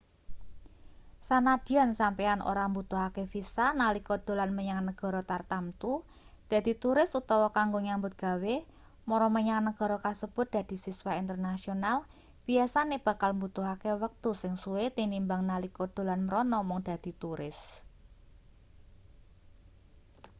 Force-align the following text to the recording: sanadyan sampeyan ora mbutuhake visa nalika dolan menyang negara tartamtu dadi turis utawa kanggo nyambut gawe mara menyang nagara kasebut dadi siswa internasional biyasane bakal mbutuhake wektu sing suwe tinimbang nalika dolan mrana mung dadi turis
sanadyan 1.27 1.89
sampeyan 1.99 2.41
ora 2.51 2.63
mbutuhake 2.71 3.23
visa 3.33 3.65
nalika 3.81 4.15
dolan 4.27 4.51
menyang 4.57 4.81
negara 4.89 5.21
tartamtu 5.31 5.93
dadi 6.51 6.73
turis 6.83 7.09
utawa 7.21 7.47
kanggo 7.57 7.79
nyambut 7.87 8.13
gawe 8.23 8.55
mara 9.09 9.27
menyang 9.35 9.61
nagara 9.67 9.97
kasebut 10.05 10.47
dadi 10.55 10.75
siswa 10.85 11.11
internasional 11.21 11.97
biyasane 12.45 12.95
bakal 13.07 13.31
mbutuhake 13.37 13.89
wektu 14.03 14.29
sing 14.41 14.53
suwe 14.63 14.85
tinimbang 14.97 15.41
nalika 15.51 15.83
dolan 15.95 16.19
mrana 16.27 16.59
mung 16.69 16.81
dadi 16.89 17.11
turis 17.21 17.59